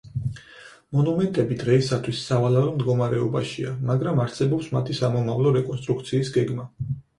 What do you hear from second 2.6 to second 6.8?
მდგომარეობაშია, მაგრამ არსებობს მათი სამომავლო რეკონსტრუქციის გეგმა.